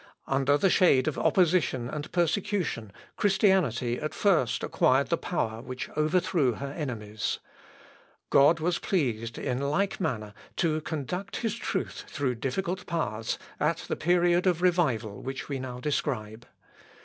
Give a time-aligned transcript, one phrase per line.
[0.25, 6.53] Under the shade of opposition and persecution, Christianity at first acquired the power which overthrew
[6.53, 7.37] her enemies.
[8.31, 13.95] God was pleased, in like manner, to conduct his truth through difficult paths at the
[13.95, 16.47] period of revival which we now describe.